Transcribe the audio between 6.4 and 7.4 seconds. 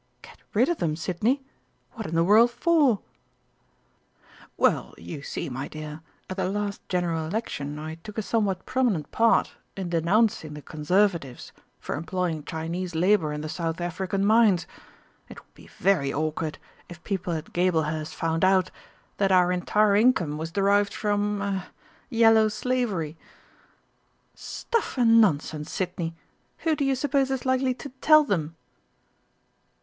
last General